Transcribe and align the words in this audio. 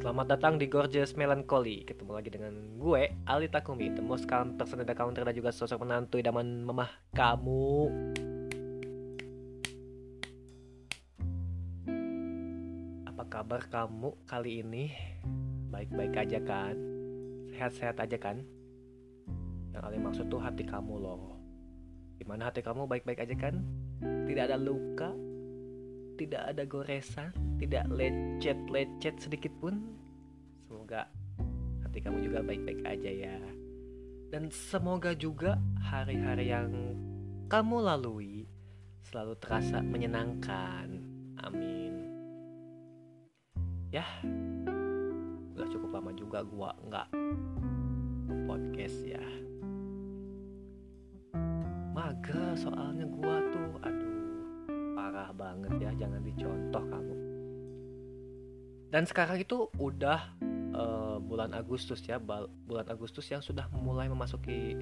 Selamat 0.00 0.32
datang 0.32 0.56
di 0.56 0.64
Gorgeous 0.64 1.12
Melancholy 1.12 1.84
Ketemu 1.84 2.16
lagi 2.16 2.32
dengan 2.32 2.56
gue, 2.80 3.20
Ali 3.28 3.52
Takumi 3.52 3.92
The 3.92 4.00
most 4.00 4.24
calm 4.24 4.56
person 4.56 4.80
the 4.80 4.96
counter 4.96 5.28
dan 5.28 5.36
juga 5.36 5.52
sosok 5.52 5.84
menantu 5.84 6.16
idaman 6.16 6.64
mamah 6.64 6.88
kamu 7.12 7.92
Apa 13.12 13.28
kabar 13.28 13.60
kamu 13.68 14.16
kali 14.24 14.64
ini? 14.64 14.88
Baik-baik 15.68 16.16
aja 16.16 16.40
kan? 16.48 16.80
Sehat-sehat 17.52 18.00
aja 18.00 18.16
kan? 18.16 18.40
Yang 19.76 19.82
Ali 19.84 20.00
maksud 20.00 20.32
tuh 20.32 20.40
hati 20.40 20.64
kamu 20.64 20.96
loh 20.96 21.36
Gimana 22.16 22.48
hati 22.48 22.64
kamu 22.64 22.88
baik-baik 22.88 23.20
aja 23.20 23.36
kan? 23.36 23.60
Tidak 24.00 24.48
ada 24.48 24.56
luka? 24.56 25.12
Tidak 26.20 26.52
ada 26.52 26.68
goresan? 26.68 27.32
Tidak 27.56 27.88
lecet-lecet 27.88 29.16
sedikit 29.24 29.56
pun? 29.56 29.80
Semoga 30.68 31.08
hati 31.80 32.04
kamu 32.04 32.28
juga 32.28 32.44
baik-baik 32.44 32.84
aja 32.84 33.08
ya 33.08 33.40
Dan 34.28 34.52
semoga 34.52 35.16
juga 35.16 35.56
hari-hari 35.80 36.52
yang 36.52 36.68
kamu 37.48 37.88
lalui 37.88 38.44
Selalu 39.00 39.32
terasa 39.40 39.80
menyenangkan 39.80 41.00
Amin 41.40 42.04
Ya 43.88 44.04
Udah 45.56 45.68
cukup 45.72 45.88
lama 45.88 46.12
juga 46.12 46.44
gua 46.44 46.76
nggak 46.84 47.08
podcast 48.44 49.08
ya 49.08 49.24
mager 51.96 52.54
soalnya 52.54 53.08
gua 53.08 53.42
tuh 53.50 53.70
banget 55.40 55.72
ya 55.80 55.90
jangan 55.96 56.20
dicontoh 56.20 56.84
kamu. 56.84 57.16
Dan 58.92 59.08
sekarang 59.08 59.40
itu 59.40 59.72
udah 59.80 60.20
uh, 60.76 61.16
bulan 61.22 61.56
Agustus 61.56 62.04
ya 62.04 62.20
bulan 62.20 62.86
Agustus 62.92 63.24
yang 63.32 63.40
sudah 63.40 63.64
mulai 63.72 64.12
memasuki 64.12 64.76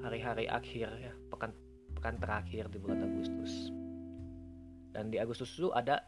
hari-hari 0.00 0.48
akhir 0.48 0.88
ya 0.96 1.12
pekan 1.28 1.52
pekan 1.92 2.16
terakhir 2.16 2.72
di 2.72 2.78
bulan 2.80 3.04
Agustus. 3.04 3.68
Dan 4.96 5.12
di 5.12 5.20
Agustus 5.20 5.52
itu 5.60 5.68
ada 5.76 6.00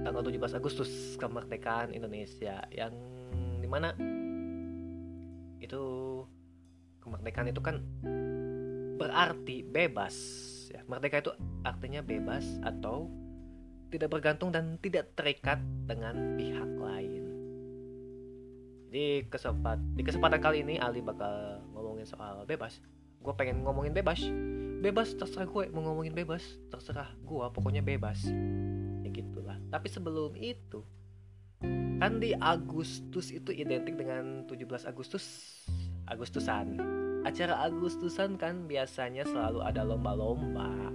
tanggal 0.00 0.24
17 0.24 0.56
Agustus 0.56 1.20
kemerdekaan 1.20 1.92
Indonesia 1.92 2.64
yang 2.72 2.96
di 3.60 3.68
mana 3.68 3.92
itu 5.60 5.82
kemerdekaan 7.04 7.52
itu 7.52 7.60
kan 7.60 7.82
berarti 8.96 9.66
bebas 9.66 10.16
ya. 10.70 10.80
Merdeka 10.86 11.20
itu 11.20 11.32
artinya 11.64 12.00
bebas 12.00 12.44
atau 12.64 13.08
tidak 13.90 14.08
bergantung 14.14 14.54
dan 14.54 14.78
tidak 14.78 15.12
terikat 15.18 15.58
dengan 15.84 16.38
pihak 16.38 16.70
lain. 16.78 17.22
Jadi 18.90 19.26
kesempat 19.30 19.78
di 19.94 20.02
kesempatan 20.02 20.40
kali 20.42 20.66
ini 20.66 20.74
Ali 20.78 21.02
bakal 21.02 21.62
ngomongin 21.74 22.06
soal 22.06 22.42
bebas. 22.46 22.78
Gue 23.20 23.34
pengen 23.36 23.62
ngomongin 23.66 23.94
bebas. 23.94 24.22
Bebas 24.80 25.12
terserah 25.14 25.46
gue 25.46 25.68
mau 25.74 25.84
ngomongin 25.90 26.14
bebas. 26.14 26.42
Terserah 26.70 27.10
gue 27.20 27.46
pokoknya 27.52 27.84
bebas. 27.84 28.24
Ya 29.04 29.10
gitulah. 29.12 29.58
Tapi 29.68 29.86
sebelum 29.90 30.34
itu 30.38 30.82
kan 32.00 32.16
di 32.16 32.32
Agustus 32.32 33.28
itu 33.28 33.52
identik 33.52 33.94
dengan 33.94 34.48
17 34.48 34.88
Agustus 34.88 35.26
Agustusan. 36.08 36.80
Acara 37.22 37.60
Agustusan 37.68 38.40
kan 38.40 38.64
biasanya 38.64 39.28
selalu 39.28 39.60
ada 39.60 39.84
lomba-lomba 39.84 40.88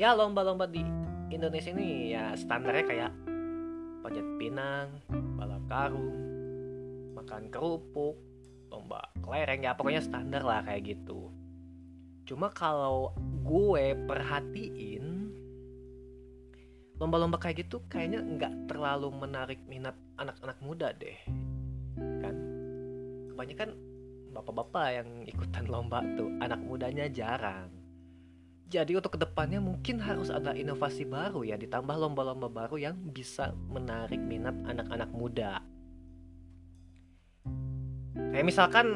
ya 0.00 0.16
lomba-lomba 0.16 0.64
di 0.64 0.80
Indonesia 1.28 1.76
ini 1.76 2.16
ya 2.16 2.32
standarnya 2.32 2.84
kayak 2.88 3.12
panjat 4.00 4.24
pinang 4.40 4.88
balap 5.36 5.60
karung 5.68 6.16
makan 7.12 7.52
kerupuk 7.52 8.16
lomba 8.72 9.04
kelereng 9.20 9.60
ya 9.60 9.76
pokoknya 9.76 10.00
standar 10.00 10.40
lah 10.40 10.64
kayak 10.64 10.96
gitu. 10.96 11.28
Cuma 12.24 12.48
kalau 12.48 13.12
gue 13.44 13.92
perhatiin 14.08 15.36
lomba-lomba 16.96 17.36
kayak 17.36 17.68
gitu 17.68 17.84
kayaknya 17.92 18.24
nggak 18.24 18.72
terlalu 18.72 19.12
menarik 19.12 19.60
minat 19.68 20.00
anak-anak 20.16 20.56
muda 20.64 20.96
deh 20.96 21.20
kan? 22.24 22.34
Kebanyakan 23.36 23.76
bapak-bapak 24.32 24.86
yang 24.96 25.08
ikutan 25.28 25.68
lomba 25.68 26.00
tuh 26.16 26.32
anak 26.40 26.56
mudanya 26.64 27.04
jarang 27.12 27.79
jadi 28.70 28.94
untuk 28.94 29.18
ke 29.18 29.20
depannya 29.20 29.58
mungkin 29.58 29.98
harus 29.98 30.30
ada 30.30 30.54
inovasi 30.54 31.02
baru 31.02 31.42
ya 31.42 31.58
ditambah 31.58 31.90
lomba-lomba 31.90 32.46
baru 32.46 32.78
yang 32.78 32.94
bisa 33.10 33.50
menarik 33.66 34.22
minat 34.22 34.54
anak-anak 34.62 35.10
muda. 35.10 35.58
Kayak 38.30 38.46
misalkan 38.46 38.86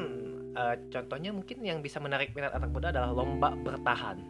uh, 0.55 0.79
contohnya 0.87 1.35
mungkin 1.35 1.59
yang 1.59 1.83
bisa 1.83 1.99
menarik 1.99 2.31
minat 2.31 2.55
anak 2.55 2.71
muda 2.71 2.95
adalah 2.95 3.11
lomba 3.11 3.51
bertahan. 3.51 4.23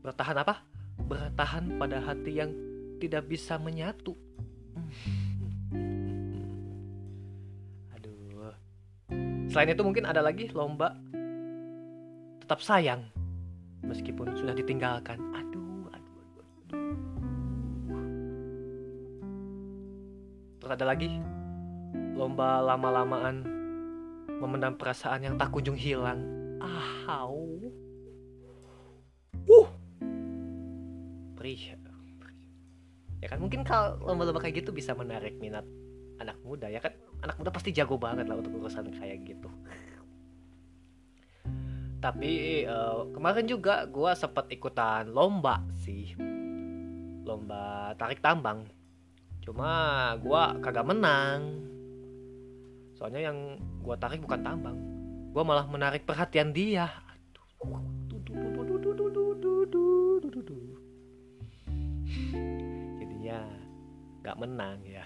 Bertahan 0.00 0.36
apa? 0.40 0.64
Bertahan 0.96 1.76
pada 1.76 2.00
hati 2.00 2.40
yang 2.40 2.56
tidak 2.96 3.28
bisa 3.28 3.60
menyatu. 3.60 4.16
Aduh. 7.92 8.56
Selain 9.52 9.76
itu 9.76 9.84
mungkin 9.84 10.08
ada 10.08 10.24
lagi 10.24 10.48
lomba 10.56 10.96
tetap 12.40 12.64
sayang 12.64 13.15
meskipun 13.86 14.34
sudah 14.34 14.52
ditinggalkan. 14.52 15.18
Aduh 15.32 15.86
aduh 15.94 16.16
aduh, 16.20 16.44
aduh. 16.44 16.96
terus 20.58 20.72
ada 20.74 20.86
lagi? 20.86 21.10
Lomba 22.18 22.58
lama-lamaan 22.64 23.46
memendam 24.42 24.74
perasaan 24.74 25.22
yang 25.22 25.34
tak 25.38 25.54
kunjung 25.54 25.78
hilang. 25.78 26.20
Ahau 26.58 27.46
uh 29.46 29.68
perih. 31.38 31.78
Ya 33.22 33.32
kan 33.32 33.38
mungkin 33.40 33.62
kalau 33.62 33.96
lomba-lomba 34.02 34.42
kayak 34.42 34.66
gitu 34.66 34.74
bisa 34.74 34.92
menarik 34.92 35.38
minat 35.38 35.64
anak 36.20 36.36
muda 36.42 36.66
ya 36.66 36.82
kan? 36.82 36.92
Anak 37.22 37.38
muda 37.40 37.54
pasti 37.54 37.70
jago 37.72 37.96
banget 37.96 38.28
lah 38.28 38.36
untuk 38.36 38.52
urusan 38.60 38.92
kayak 38.92 39.24
gitu 39.24 39.48
tapi 41.96 42.62
uh, 42.68 43.08
kemarin 43.16 43.48
juga 43.48 43.88
gue 43.88 44.12
sempat 44.12 44.52
ikutan 44.52 45.08
lomba 45.08 45.64
sih. 45.80 46.12
Lomba 47.24 47.96
tarik 47.96 48.20
tambang. 48.20 48.68
Cuma 49.40 50.12
gue 50.20 50.42
kagak 50.60 50.86
menang. 50.86 51.64
Soalnya 52.96 53.32
yang 53.32 53.56
gue 53.80 53.96
tarik 53.96 54.20
bukan 54.20 54.40
tambang. 54.44 54.78
Gue 55.32 55.42
malah 55.44 55.64
menarik 55.68 56.04
perhatian 56.04 56.52
dia. 56.52 56.88
Jadinya 63.00 63.40
nggak 64.20 64.36
menang 64.36 64.78
ya. 64.84 65.04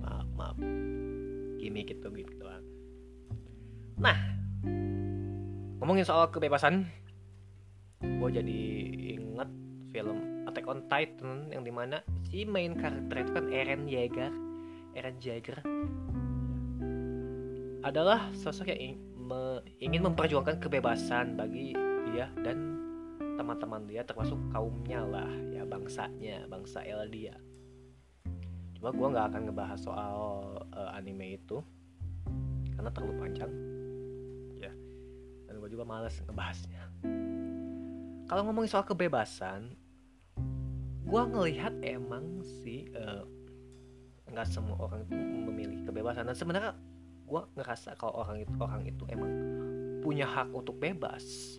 Maaf 0.00 0.28
maaf. 0.32 0.56
Gimmick 1.60 1.92
gitu 1.92 2.08
gitu 2.12 2.32
doang. 2.40 2.64
Nah 4.00 4.35
ngomongin 5.86 6.02
soal 6.02 6.26
kebebasan 6.34 6.82
gue 8.02 8.30
jadi 8.34 8.62
inget 9.22 9.46
film 9.94 10.42
Attack 10.50 10.66
on 10.66 10.82
Titan 10.90 11.46
yang 11.54 11.62
di 11.62 11.70
mana 11.70 12.02
si 12.26 12.42
main 12.42 12.74
karakter 12.74 13.22
itu 13.22 13.30
kan 13.30 13.46
Eren 13.54 13.86
Yeager 13.86 14.34
Eren 14.98 15.22
Yeager 15.22 15.62
adalah 17.86 18.34
sosok 18.34 18.66
yang 18.74 18.98
ingin 19.78 20.02
memperjuangkan 20.10 20.58
kebebasan 20.58 21.38
bagi 21.38 21.78
dia 22.10 22.34
dan 22.42 22.82
teman-teman 23.38 23.86
dia 23.86 24.02
termasuk 24.02 24.42
kaumnya 24.50 25.06
lah 25.06 25.30
ya 25.54 25.62
bangsanya 25.62 26.50
bangsa 26.50 26.82
Eldia 26.82 27.38
cuma 28.74 28.90
gue 28.90 29.06
nggak 29.06 29.26
akan 29.30 29.42
ngebahas 29.46 29.78
soal 29.78 30.18
uh, 30.74 30.98
anime 30.98 31.38
itu 31.38 31.62
karena 32.74 32.90
terlalu 32.90 33.22
panjang 33.22 33.75
gue 35.66 35.74
juga 35.74 35.82
males 35.82 36.14
ngebahasnya 36.22 36.82
kalau 38.30 38.46
ngomongin 38.46 38.70
soal 38.70 38.86
kebebasan 38.86 39.74
gue 41.02 41.22
ngelihat 41.34 41.74
emang 41.82 42.46
sih 42.62 42.86
nggak 44.30 44.46
uh, 44.46 44.52
semua 44.54 44.78
orang 44.78 45.02
itu 45.10 45.18
memilih 45.18 45.82
kebebasan 45.82 46.30
dan 46.30 46.38
sebenarnya 46.38 46.78
gue 47.26 47.42
ngerasa 47.58 47.98
kalau 47.98 48.22
orang 48.22 48.46
itu 48.46 48.54
orang 48.62 48.86
itu 48.86 49.02
emang 49.10 49.32
punya 50.06 50.22
hak 50.22 50.54
untuk 50.54 50.78
bebas 50.78 51.58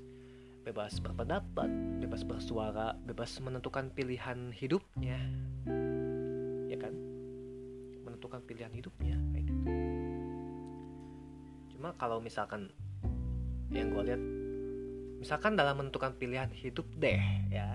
bebas 0.67 0.99
berpendapat, 0.99 1.71
bebas 2.03 2.27
bersuara, 2.27 2.91
bebas 3.07 3.39
menentukan 3.39 3.87
pilihan 3.87 4.51
hidupnya. 4.51 5.15
Ya 6.67 6.75
kan? 6.75 6.91
Menentukan 8.03 8.43
pilihan 8.43 8.75
hidupnya 8.75 9.15
gitu. 9.31 9.55
Cuma 11.71 11.95
kalau 11.95 12.19
misalkan 12.19 12.67
yang 13.71 13.91
gue 13.91 14.03
lihat 14.13 14.21
misalkan 15.17 15.57
dalam 15.57 15.75
menentukan 15.81 16.15
pilihan 16.15 16.47
hidup 16.53 16.87
deh 16.95 17.19
ya. 17.51 17.67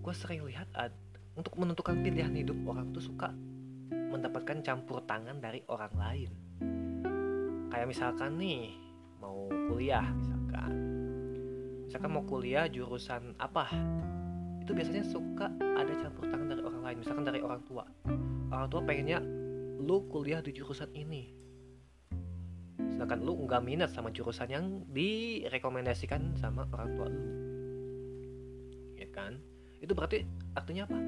Gue 0.00 0.14
sering 0.16 0.48
lihat 0.48 0.70
ad, 0.72 0.94
untuk 1.36 1.60
menentukan 1.60 2.00
pilihan 2.00 2.32
hidup 2.32 2.56
orang 2.64 2.88
tuh 2.96 3.04
suka 3.04 3.30
mendapatkan 3.90 4.64
campur 4.64 5.04
tangan 5.04 5.38
dari 5.38 5.60
orang 5.68 5.92
lain. 5.94 6.30
Kayak 7.70 7.88
misalkan 7.90 8.40
nih 8.40 8.74
mau 9.20 9.46
kuliah 9.70 10.06
misalkan. 10.16 10.72
Misalkan 11.86 12.10
mau 12.10 12.24
kuliah 12.24 12.66
jurusan 12.70 13.36
apa? 13.36 13.68
Itu 14.62 14.72
biasanya 14.72 15.04
suka 15.04 15.46
ada 15.52 15.92
campur 16.00 16.26
tangan 16.30 16.48
dari 16.48 16.62
orang 16.64 16.82
lain 16.82 16.96
misalkan 17.02 17.24
dari 17.28 17.40
orang 17.44 17.62
tua. 17.66 17.84
Orang 18.50 18.68
tua 18.72 18.80
pengennya 18.82 19.20
lu 19.80 20.06
kuliah 20.10 20.42
di 20.44 20.52
jurusan 20.52 20.90
ini 20.92 21.32
sedangkan 23.00 23.24
lu 23.24 23.48
nggak 23.48 23.64
minat 23.64 23.88
sama 23.96 24.12
jurusan 24.12 24.44
yang 24.52 24.84
direkomendasikan 24.92 26.36
sama 26.36 26.68
orang 26.68 26.92
tua 27.00 27.08
lu. 27.08 27.22
Ya 29.00 29.08
kan? 29.08 29.40
Itu 29.80 29.96
berarti 29.96 30.28
artinya 30.52 30.84
apa? 30.84 31.00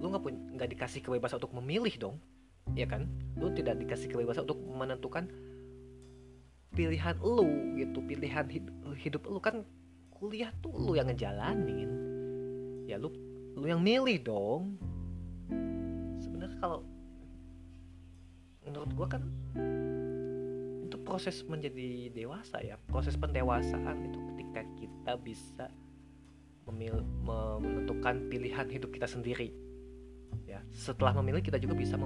Lu 0.00 0.08
nggak 0.08 0.24
pun 0.24 0.32
nggak 0.56 0.72
dikasih 0.72 1.04
kebebasan 1.04 1.36
untuk 1.44 1.52
memilih 1.60 1.92
dong 2.00 2.16
ya 2.72 2.88
kan? 2.88 3.04
Lu 3.36 3.52
tidak 3.52 3.76
dikasih 3.76 4.08
kebebasan 4.08 4.48
untuk 4.48 4.56
menentukan 4.56 5.28
pilihan 6.72 7.12
lu 7.20 7.76
gitu 7.76 8.00
pilihan 8.00 8.48
hidup, 8.48 8.72
hidup 8.96 9.22
lu. 9.28 9.36
Kan 9.36 9.68
kuliah 10.16 10.48
tuh 10.64 10.72
lu 10.72 10.96
yang 10.96 11.12
ngejalanin. 11.12 11.92
Ya 12.88 12.96
lu 12.96 13.12
lu 13.52 13.68
yang 13.68 13.84
milih 13.84 14.16
dong. 14.24 14.80
Sebenarnya 16.24 16.56
kalau 16.56 16.80
menurut 18.64 18.88
gua 18.96 19.12
kan 19.12 19.28
itu 20.94 21.02
proses 21.02 21.42
menjadi 21.50 22.06
dewasa 22.14 22.62
ya 22.62 22.78
proses 22.86 23.18
pendewasaan 23.18 24.06
itu 24.06 24.18
ketika 24.30 24.62
kita 24.78 25.12
bisa 25.18 25.66
memil 26.70 27.02
menentukan 27.26 28.30
pilihan 28.30 28.70
hidup 28.70 28.94
kita 28.94 29.10
sendiri 29.10 29.50
ya. 30.46 30.62
Setelah 30.70 31.18
memilih 31.18 31.42
kita 31.42 31.58
juga 31.58 31.74
bisa 31.74 31.98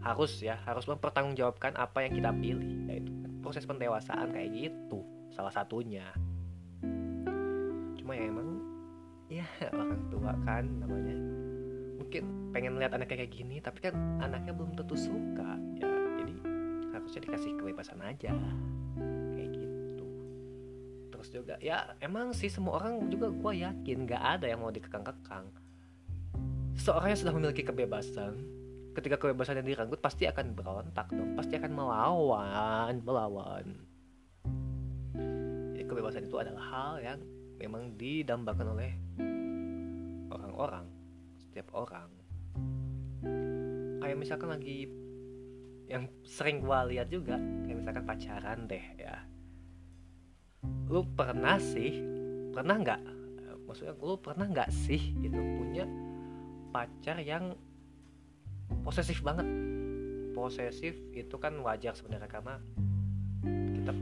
harus 0.00 0.32
ya 0.40 0.56
harus 0.64 0.88
mempertanggungjawabkan 0.88 1.76
apa 1.76 2.08
yang 2.08 2.16
kita 2.16 2.32
pilih 2.32 2.88
yaitu 2.88 3.12
proses 3.44 3.68
pendewasaan 3.68 4.32
kayak 4.32 4.48
gitu 4.48 5.04
salah 5.36 5.52
satunya. 5.52 6.08
Cuma 8.00 8.16
ya 8.16 8.24
emang 8.32 8.48
ya 9.28 9.44
orang 9.76 10.08
tua 10.08 10.32
kan 10.48 10.64
namanya. 10.80 11.16
Mungkin 12.00 12.22
pengen 12.56 12.80
lihat 12.80 12.96
anaknya 12.96 13.28
kayak 13.28 13.32
gini 13.36 13.60
tapi 13.60 13.92
kan 13.92 13.92
anaknya 14.24 14.56
belum 14.56 14.72
tentu 14.72 14.96
suka 14.96 15.60
ya 15.76 15.89
harusnya 17.00 17.20
dikasih 17.24 17.50
kebebasan 17.56 18.00
aja. 18.04 18.30
Kayak 19.32 19.50
gitu. 19.56 20.06
Terus 21.10 21.28
juga 21.32 21.54
ya 21.58 21.96
emang 22.04 22.36
sih 22.36 22.52
semua 22.52 22.78
orang 22.78 23.08
juga 23.08 23.32
gue 23.32 23.52
yakin 23.64 23.98
gak 24.04 24.22
ada 24.38 24.46
yang 24.46 24.60
mau 24.60 24.70
dikekang-kekang. 24.70 25.48
Seorang 26.76 27.12
yang 27.12 27.20
sudah 27.20 27.34
memiliki 27.34 27.64
kebebasan 27.64 28.40
ketika 28.92 29.16
kebebasannya 29.16 29.64
direnggut 29.64 30.00
pasti 30.04 30.28
akan 30.28 30.52
berontak 30.52 31.08
dong. 31.10 31.36
Pasti 31.36 31.56
akan 31.56 31.72
melawan 31.72 32.94
melawan. 33.02 33.66
Jadi 35.74 35.84
kebebasan 35.88 36.28
itu 36.28 36.36
adalah 36.36 36.64
hal 36.68 36.92
yang 37.00 37.18
memang 37.60 37.96
didambakan 37.96 38.66
oleh 38.76 38.92
orang-orang 40.32 40.86
setiap 41.36 41.68
orang. 41.76 42.08
Kayak 44.00 44.16
misalkan 44.16 44.48
lagi 44.48 44.88
yang 45.90 46.06
sering 46.22 46.62
gua 46.62 46.86
lihat 46.86 47.10
juga 47.10 47.34
kayak 47.66 47.76
misalkan 47.82 48.04
pacaran 48.06 48.70
deh 48.70 48.84
ya. 48.94 49.18
Lu 50.86 51.02
pernah 51.18 51.58
sih 51.58 51.98
pernah 52.54 52.78
nggak 52.78 53.00
maksudnya 53.66 53.94
lu 53.98 54.18
pernah 54.18 54.46
nggak 54.46 54.70
sih 54.70 55.14
gitu 55.18 55.38
punya 55.58 55.86
pacar 56.70 57.18
yang 57.18 57.58
posesif 58.86 59.18
banget? 59.26 59.46
Posesif 60.30 60.94
itu 61.10 61.36
kan 61.42 61.58
wajar 61.66 61.98
sebenarnya 61.98 62.30
karena 62.30 62.62
kita 63.74 63.92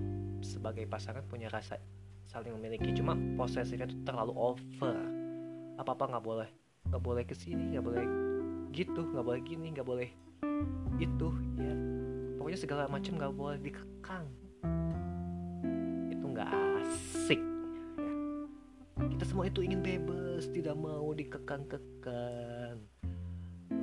sebagai 0.44 0.84
pasangan 0.84 1.24
punya 1.24 1.48
rasa 1.48 1.80
saling 2.28 2.52
memiliki 2.60 2.92
cuma 2.92 3.16
posesifnya 3.40 3.88
itu 3.88 3.96
terlalu 4.04 4.36
over. 4.36 4.96
Apa 5.80 5.96
apa 5.96 6.04
nggak 6.04 6.24
boleh 6.24 6.50
nggak 6.88 7.02
boleh 7.04 7.24
ke 7.28 7.36
sini 7.36 7.76
nggak 7.76 7.84
boleh 7.84 8.06
gitu 8.72 9.00
nggak 9.12 9.24
boleh 9.24 9.40
gini 9.44 9.76
nggak 9.76 9.84
boleh 9.84 10.08
itu 10.98 11.28
ya. 11.56 11.74
Pokoknya 12.36 12.58
segala 12.58 12.84
macam 12.90 13.12
nggak 13.14 13.34
boleh 13.34 13.58
dikekang. 13.62 14.26
Itu 16.10 16.24
nggak 16.26 16.50
asik 16.82 17.40
ya. 18.98 19.06
kita 19.14 19.24
semua 19.26 19.46
itu 19.46 19.62
ingin 19.62 19.78
bebas 19.78 20.50
tidak 20.50 20.74
mau 20.74 21.14
dikekang-kekang. 21.14 22.82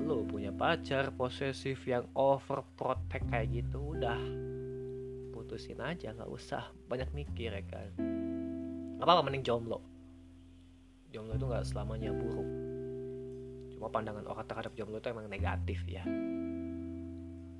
Lo 0.05 0.27
punya 0.27 0.51
pacar 0.51 1.15
posesif 1.15 1.87
yang 1.87 2.05
overprotect 2.13 3.25
kayak 3.31 3.63
gitu 3.63 3.95
udah. 3.95 4.19
Putusin 5.31 5.79
aja 5.79 6.11
nggak 6.11 6.31
usah. 6.31 6.67
Banyak 6.91 7.15
mikir 7.15 7.55
ya 7.55 7.63
kan. 7.63 7.89
Apa 8.99 9.19
apa 9.19 9.21
mending 9.23 9.43
jomblo. 9.47 9.79
Jomblo 11.15 11.39
itu 11.39 11.45
nggak 11.47 11.63
selamanya 11.63 12.11
buruk. 12.11 12.49
Cuma 13.75 13.87
pandangan 13.87 14.27
orang 14.27 14.47
terhadap 14.47 14.71
jomblo 14.75 14.99
itu 14.99 15.07
emang 15.11 15.31
negatif 15.31 15.79
ya 15.87 16.03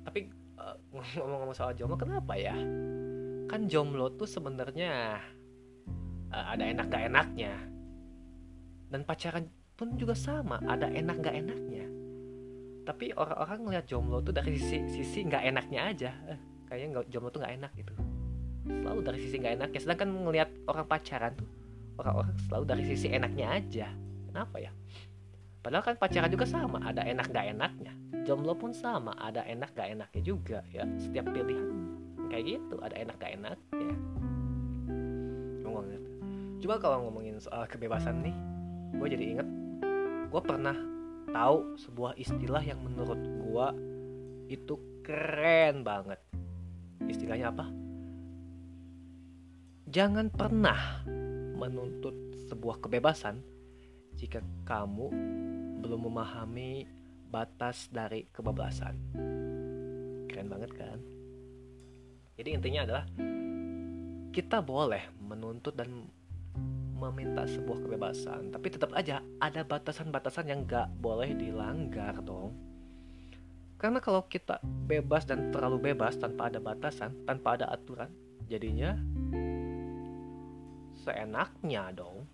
tapi 0.06 0.30
uh, 0.54 0.78
ngomong-ngomong 0.94 1.56
soal 1.58 1.74
jomblo 1.74 1.98
kenapa 1.98 2.38
ya? 2.38 2.54
Kan 3.50 3.66
jomblo 3.66 4.14
tuh 4.14 4.30
sebenarnya 4.30 5.18
uh, 6.30 6.46
ada 6.54 6.62
enak 6.62 6.86
gak 6.86 7.10
enaknya. 7.10 7.54
Dan 8.86 9.02
pacaran 9.02 9.50
pun 9.74 9.98
juga 9.98 10.14
sama 10.14 10.62
ada 10.62 10.86
enak 10.86 11.18
gak 11.18 11.34
enaknya. 11.34 11.90
Tapi 12.86 13.10
orang-orang 13.18 13.58
ngeliat 13.66 13.86
jomblo 13.90 14.22
tuh 14.22 14.30
dari 14.30 14.54
sisi 14.54 14.86
sisi 14.86 15.26
nggak 15.26 15.42
enaknya 15.42 15.80
aja. 15.90 16.10
Eh, 16.30 16.38
kayaknya 16.70 16.86
nggak 16.94 17.06
jomblo 17.10 17.34
tuh 17.34 17.42
nggak 17.42 17.54
enak 17.58 17.72
gitu. 17.74 17.92
Selalu 18.62 19.00
dari 19.02 19.18
sisi 19.18 19.36
nggak 19.42 19.54
enaknya. 19.58 19.78
Sedangkan 19.82 20.08
ngeliat 20.14 20.50
orang 20.70 20.86
pacaran 20.86 21.34
tuh 21.34 21.50
orang-orang 21.98 22.38
selalu 22.46 22.64
dari 22.70 22.82
sisi 22.86 23.10
enaknya 23.10 23.46
aja. 23.58 23.90
Kenapa 24.30 24.62
ya? 24.62 24.70
Padahal 25.66 25.82
kan 25.82 25.98
pacaran 25.98 26.30
juga 26.30 26.46
sama 26.46 26.78
ada 26.86 27.02
enak 27.02 27.26
gak 27.34 27.58
enaknya 27.58 27.90
jomblo 28.26 28.58
pun 28.58 28.74
sama 28.74 29.14
ada 29.16 29.46
enak 29.46 29.70
gak 29.72 29.94
enaknya 29.94 30.22
juga 30.26 30.58
ya 30.74 30.82
setiap 30.98 31.30
pilihan 31.30 31.70
kayak 32.26 32.58
gitu 32.58 32.76
ada 32.82 32.98
enak 32.98 33.16
gak 33.22 33.32
enak 33.38 33.58
ya 33.72 33.96
ngomongin 35.62 36.02
coba 36.58 36.74
kalau 36.82 37.06
ngomongin 37.06 37.38
soal 37.38 37.64
kebebasan 37.70 38.26
nih 38.26 38.36
gue 38.98 39.08
jadi 39.14 39.24
inget 39.38 39.48
gue 40.26 40.42
pernah 40.42 40.74
tahu 41.30 41.76
sebuah 41.76 42.16
istilah 42.16 42.62
yang 42.62 42.80
menurut 42.82 43.20
gua 43.44 43.74
itu 44.46 44.78
keren 45.02 45.82
banget. 45.82 46.18
Istilahnya 47.06 47.50
apa? 47.54 47.66
Jangan 49.86 50.32
pernah 50.34 51.06
menuntut 51.56 52.14
sebuah 52.50 52.82
kebebasan 52.82 53.38
jika 54.18 54.42
kamu 54.66 55.12
belum 55.84 56.10
memahami 56.10 56.88
batas 57.28 57.90
dari 57.90 58.26
kebablasan. 58.30 58.94
Keren 60.30 60.48
banget 60.48 60.70
kan? 60.74 60.98
Jadi 62.36 62.48
intinya 62.52 62.80
adalah 62.84 63.04
kita 64.36 64.60
boleh 64.60 65.16
menuntut 65.24 65.72
dan 65.72 66.12
meminta 66.96 67.44
sebuah 67.44 67.84
kebebasan 67.84 68.52
tapi 68.52 68.72
tetap 68.72 68.92
aja 68.96 69.20
ada 69.40 69.64
batasan-batasan 69.64 70.48
yang 70.48 70.64
gak 70.64 70.88
boleh 70.96 71.36
dilanggar 71.36 72.16
dong 72.24 72.56
karena 73.76 74.00
kalau 74.00 74.24
kita 74.24 74.56
bebas 74.64 75.28
dan 75.28 75.52
terlalu 75.52 75.92
bebas 75.92 76.16
tanpa 76.16 76.48
ada 76.48 76.60
batasan 76.60 77.12
tanpa 77.28 77.60
ada 77.60 77.68
aturan 77.68 78.08
jadinya 78.48 78.96
seenaknya 81.04 81.92
dong 81.92 82.24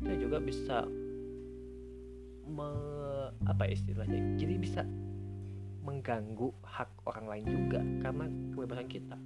kita 0.00 0.16
juga 0.16 0.40
bisa 0.40 0.88
me, 2.46 2.68
apa 3.44 3.64
istilahnya 3.68 4.36
jadi 4.40 4.54
bisa 4.56 4.82
mengganggu 5.80 6.52
hak 6.60 6.90
orang 7.08 7.26
lain 7.26 7.46
juga 7.48 7.80
karena 8.04 8.26
kebebasan 8.52 8.88
kita. 8.88 9.16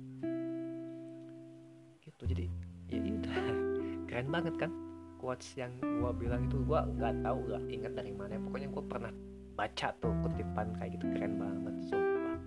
Gitu 2.00 2.22
jadi 2.30 2.46
ya 2.90 3.00
udah 3.00 3.38
keren 4.08 4.28
banget 4.30 4.54
kan 4.56 4.70
quotes 5.18 5.56
yang 5.58 5.72
gue 5.80 6.10
bilang 6.20 6.46
itu 6.46 6.60
gue 6.62 6.80
nggak 7.00 7.14
tahu 7.26 7.40
lah 7.50 7.62
ingat 7.66 7.92
dari 7.98 8.12
mana. 8.14 8.38
Pokoknya 8.38 8.68
gue 8.70 8.84
pernah 8.86 9.12
baca 9.54 9.88
tuh 10.02 10.14
kutipan 10.22 10.74
kayak 10.78 10.90
gitu 10.98 11.06
keren 11.14 11.34
banget 11.38 11.74
sumpah. 11.90 12.38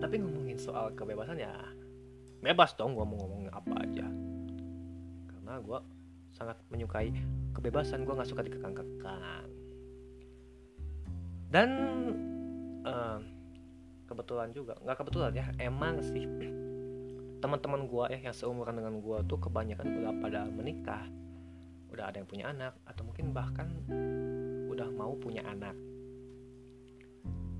Tapi 0.00 0.14
ngomongin 0.18 0.58
soal 0.58 0.94
kebebasan 0.94 1.38
ya 1.38 1.52
bebas 2.40 2.72
dong 2.78 2.94
gue 2.94 3.04
mau 3.04 3.18
ngomong 3.18 3.50
apa 3.50 3.74
aja. 3.82 4.06
Karena 5.26 5.58
gue 5.58 5.78
sangat 6.30 6.56
menyukai 6.70 7.10
kebebasan 7.56 8.06
gue 8.06 8.14
nggak 8.14 8.30
suka 8.30 8.46
dikekang-kekang. 8.46 9.48
Dan 11.50 11.70
uh, 12.86 13.18
kebetulan 14.06 14.54
juga 14.54 14.78
nggak 14.82 14.96
kebetulan 15.02 15.32
ya 15.34 15.46
emang 15.58 15.98
sih 16.02 16.26
teman-teman 17.40 17.88
gue 17.88 18.04
ya 18.12 18.30
yang 18.30 18.36
seumuran 18.36 18.76
dengan 18.76 19.00
gue 19.00 19.18
tuh 19.24 19.40
kebanyakan 19.40 19.86
udah 19.96 20.12
pada 20.20 20.44
menikah 20.44 21.08
udah 21.90 22.04
ada 22.06 22.22
yang 22.22 22.28
punya 22.30 22.44
anak 22.50 22.72
atau 22.86 23.02
mungkin 23.02 23.34
bahkan 23.34 23.68
udah 24.70 24.88
mau 24.94 25.12
punya 25.18 25.42
anak. 25.42 25.74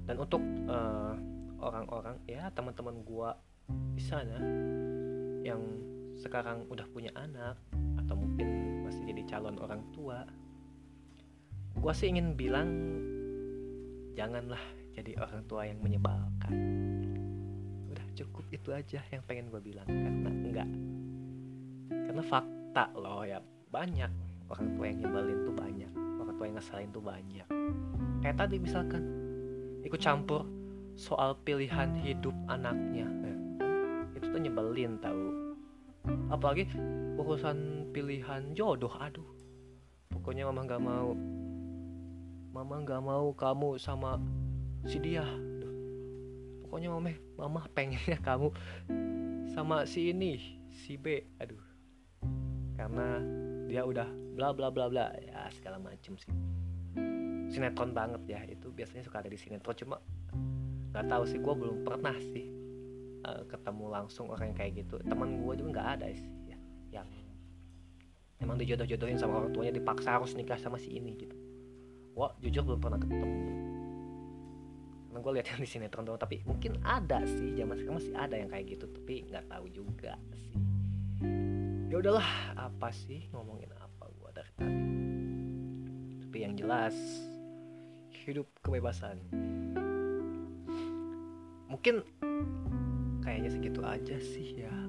Dan 0.07 0.17
untuk 0.19 0.43
uh, 0.71 1.15
orang-orang 1.61 2.17
ya 2.27 2.49
teman-teman 2.55 3.03
gua 3.05 3.37
di 3.95 4.03
sana 4.03 4.39
yang 5.47 5.61
sekarang 6.19 6.67
udah 6.71 6.87
punya 6.91 7.11
anak 7.15 7.59
atau 8.01 8.15
mungkin 8.19 8.49
calon 9.31 9.55
orang 9.63 9.83
tua. 9.95 10.27
Gua 11.79 11.95
sih 11.95 12.11
ingin 12.11 12.35
bilang 12.35 12.67
janganlah 14.19 14.59
jadi 14.91 15.15
orang 15.23 15.47
tua 15.47 15.71
yang 15.71 15.79
menyebalkan. 15.79 16.55
Udah 17.87 18.07
cukup 18.19 18.45
itu 18.51 18.75
aja 18.75 18.99
yang 19.15 19.23
pengen 19.23 19.55
gue 19.55 19.63
bilang. 19.63 19.87
Karena 19.87 20.31
enggak. 20.35 20.71
Karena 22.11 22.23
fakta 22.27 22.91
loh 22.99 23.23
ya 23.23 23.39
banyak 23.71 24.11
orang 24.51 24.69
tua 24.75 24.85
yang 24.91 24.99
nyebelin 25.07 25.39
tuh 25.47 25.55
banyak 25.55 25.93
orang 25.95 26.35
tua 26.35 26.47
yang 26.51 26.57
ngeselin 26.59 26.91
tuh 26.91 27.05
banyak. 27.07 27.47
Kayak 28.21 28.37
tadi 28.37 28.57
misalkan 28.59 29.03
ikut 29.87 30.01
campur 30.03 30.43
soal 30.99 31.39
pilihan 31.47 31.95
hidup 32.03 32.35
anaknya. 32.51 33.07
Ya. 33.07 33.35
itu 34.19 34.27
tuh 34.27 34.41
nyebelin 34.43 34.99
tahu. 34.99 35.55
Apalagi 36.35 36.67
urusan 37.15 37.80
pilihan 37.91 38.55
jodoh 38.55 38.95
aduh. 38.97 39.27
Pokoknya 40.11 40.47
mama 40.47 40.67
nggak 40.67 40.83
mau. 40.83 41.11
Mama 42.51 42.75
nggak 42.83 43.03
mau 43.03 43.27
kamu 43.35 43.79
sama 43.79 44.19
si 44.87 44.99
dia. 44.99 45.27
Aduh. 45.27 45.75
pokoknya 46.67 46.89
mama 46.95 47.11
mama 47.35 47.61
pengennya 47.75 48.19
kamu 48.23 48.55
sama 49.51 49.87
si 49.87 50.15
ini 50.15 50.63
si 50.71 50.95
B. 50.95 51.27
Aduh. 51.43 51.63
Karena 52.79 53.21
dia 53.67 53.87
udah 53.87 54.09
bla 54.35 54.51
bla 54.51 54.71
bla 54.71 54.87
bla 54.91 55.15
ya 55.19 55.51
segala 55.55 55.79
macem 55.79 56.15
sih. 56.19 56.31
Sinetron 57.51 57.91
banget 57.91 58.23
ya 58.31 58.41
itu 58.47 58.71
biasanya 58.71 59.03
suka 59.07 59.23
ada 59.23 59.31
di 59.31 59.39
sinetron. 59.39 59.75
Cuma 59.75 59.97
nggak 60.91 61.07
tahu 61.07 61.23
sih 61.27 61.39
gue 61.39 61.55
belum 61.55 61.87
pernah 61.87 62.15
sih 62.19 62.51
uh, 63.27 63.47
ketemu 63.47 63.85
langsung 63.91 64.27
orang 64.31 64.55
yang 64.55 64.59
kayak 64.59 64.73
gitu. 64.87 64.99
Teman 65.07 65.43
gue 65.43 65.55
juga 65.59 65.71
nggak 65.75 65.89
ada 65.99 66.07
sih 66.15 66.31
ya. 66.51 66.59
Yang 66.91 67.20
emang 68.41 68.57
dijodoh-jodohin 68.57 69.21
sama 69.21 69.45
orang 69.45 69.53
tuanya 69.53 69.77
dipaksa 69.77 70.17
harus 70.17 70.33
nikah 70.33 70.57
sama 70.57 70.81
si 70.81 70.97
ini 70.97 71.15
gitu. 71.15 71.37
Wah 72.17 72.33
jujur 72.41 72.65
belum 72.65 72.81
pernah 72.81 72.99
ketemu. 72.99 73.29
Karena 75.07 75.19
gue 75.21 75.33
lihat 75.37 75.47
yang 75.53 75.61
di 75.61 75.69
sinetron 75.69 76.05
doang 76.09 76.21
tapi 76.21 76.43
mungkin 76.49 76.81
ada 76.83 77.23
sih 77.29 77.53
zaman 77.55 77.77
sekarang 77.77 77.97
masih 78.01 78.15
ada 78.17 78.35
yang 78.41 78.49
kayak 78.49 78.67
gitu 78.75 78.85
tapi 78.89 79.15
nggak 79.29 79.45
tahu 79.47 79.67
juga 79.69 80.17
sih. 80.33 80.57
Ya 81.93 81.97
udahlah 82.01 82.29
apa 82.57 82.89
sih 82.95 83.29
ngomongin 83.35 83.71
apa 83.77 84.05
gue 84.09 84.31
dari 84.33 84.51
tadi? 84.57 84.79
Tapi 86.25 86.37
yang 86.41 86.55
jelas 86.57 86.97
hidup 88.25 88.47
kebebasan. 88.65 89.21
Mungkin 91.69 92.03
kayaknya 93.21 93.51
segitu 93.53 93.81
aja 93.85 94.17
sih 94.19 94.65
ya 94.65 94.80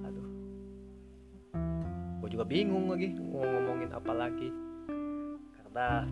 juga 2.32 2.48
bingung 2.48 2.88
lagi 2.88 3.12
mau 3.20 3.44
ngomongin 3.44 3.92
apa 3.92 4.14
lagi 4.16 4.50
karena 5.60 6.08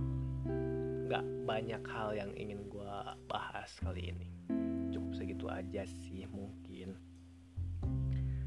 nggak 1.07 1.25
banyak 1.47 1.83
hal 1.88 2.09
yang 2.13 2.31
ingin 2.35 2.67
gue 2.67 2.93
bahas 3.31 3.71
kali 3.79 4.11
ini 4.11 4.27
cukup 4.91 5.11
segitu 5.15 5.45
aja 5.47 5.88
sih 5.88 6.27
mungkin 6.29 6.99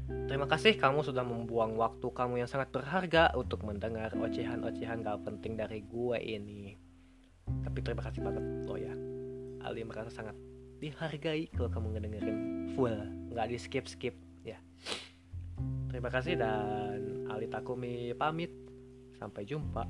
Terima 0.03 0.45
kasih 0.45 0.75
kamu 0.77 1.03
sudah 1.03 1.23
membuang 1.23 1.79
waktu 1.79 2.07
kamu 2.11 2.43
yang 2.43 2.49
sangat 2.49 2.69
berharga 2.75 3.31
untuk 3.39 3.63
mendengar 3.63 4.11
ocehan-ocehan 4.13 4.99
gak 4.99 5.23
penting 5.23 5.55
dari 5.55 5.79
gue 5.83 6.17
ini. 6.19 6.75
Tapi 7.63 7.79
terima 7.79 8.03
kasih 8.03 8.19
banget 8.19 8.43
lo 8.67 8.75
ya. 8.75 8.93
Ali 9.63 9.87
merasa 9.87 10.11
sangat 10.11 10.35
dihargai 10.83 11.47
kalau 11.55 11.71
kamu 11.71 11.87
ngedengerin 11.95 12.37
full 12.75 12.91
nggak 13.31 13.47
di 13.47 13.55
skip 13.55 13.87
skip 13.87 14.15
ya 14.43 14.59
terima 15.93 16.09
kasih 16.09 16.41
dan 16.41 17.29
Ali 17.29 17.45
Takumi 17.45 18.17
pamit. 18.17 18.49
Sampai 19.13 19.45
jumpa 19.45 19.85